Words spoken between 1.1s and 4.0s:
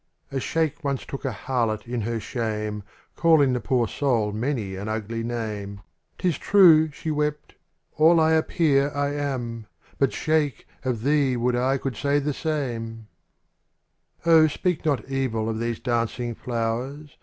a harlot in her shame. Calling the poor